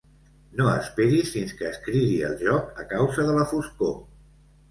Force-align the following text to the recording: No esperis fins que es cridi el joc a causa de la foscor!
No 0.59 0.63
esperis 0.69 1.33
fins 1.33 1.51
que 1.59 1.67
es 1.73 1.77
cridi 1.87 2.17
el 2.29 2.33
joc 2.41 2.81
a 2.85 2.85
causa 2.95 3.27
de 3.27 3.35
la 3.37 3.47
foscor! 3.53 3.95